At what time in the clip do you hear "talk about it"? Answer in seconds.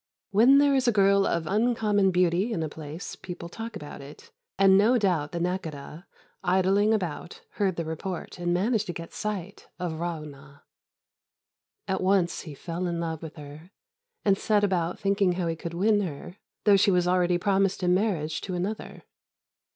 3.49-4.31